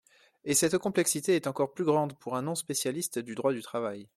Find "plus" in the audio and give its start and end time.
1.75-1.83